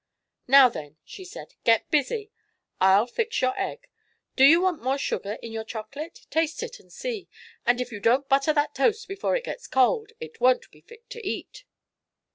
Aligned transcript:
"Now, 0.47 0.67
then," 0.67 0.97
she 1.05 1.23
said, 1.23 1.53
"get 1.63 1.91
busy. 1.91 2.31
I'll 2.79 3.05
fix 3.05 3.39
your 3.39 3.53
egg. 3.55 3.87
Do 4.35 4.43
you 4.43 4.59
want 4.59 4.81
more 4.81 4.97
sugar 4.97 5.33
in 5.43 5.51
your 5.51 5.63
chocolate? 5.63 6.21
Taste 6.31 6.63
it 6.63 6.79
and 6.79 6.91
see. 6.91 7.29
And 7.67 7.79
if 7.79 7.91
you 7.91 7.99
don't 7.99 8.27
butter 8.27 8.51
that 8.51 8.73
toast 8.73 9.07
before 9.07 9.35
it 9.35 9.43
gets 9.43 9.67
cold 9.67 10.13
it 10.19 10.41
won't 10.41 10.71
be 10.71 10.81
fit 10.81 11.07
to 11.11 11.23
eat." 11.23 11.65